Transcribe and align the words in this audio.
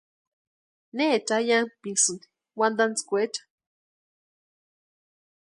Necha 0.95 1.33
ayankpisïni 1.41 2.25
wantantskwaecha. 2.59 3.41